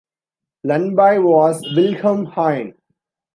Lundbye, 0.65 1.21
was 1.23 1.61
Vilhelm 1.75 2.25
Kyhn. 2.33 2.73